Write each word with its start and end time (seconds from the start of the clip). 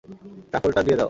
ট্রাফলটা 0.51 0.81
দিয়ে 0.85 0.95
দাও। 0.95 0.99